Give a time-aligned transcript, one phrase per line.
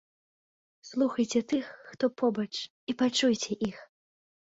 [0.91, 3.77] Слухайце тых, хто побач і пачуйце іх!